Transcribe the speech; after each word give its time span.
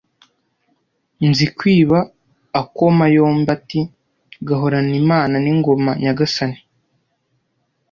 Nzikwiba 1.29 1.99
akoma 2.61 3.05
yombi 3.15 3.49
ati: 3.57 3.79
"Gahorane 4.47 4.93
Imana 5.03 5.35
n' 5.39 5.49
ingoma 5.53 5.91
Nyagasani" 6.03 6.59